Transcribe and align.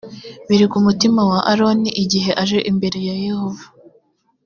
biri 0.47 0.65
ku 0.71 0.77
mutima 0.85 1.21
wa 1.31 1.39
aroni 1.51 1.89
igihe 2.03 2.31
aje 2.41 2.59
imbere 2.71 2.97
ya 3.07 3.15
yehova 3.25 3.63